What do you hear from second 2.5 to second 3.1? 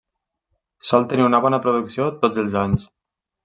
anys.